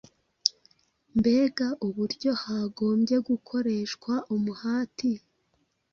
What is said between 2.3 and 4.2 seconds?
hagombye gukoreshwa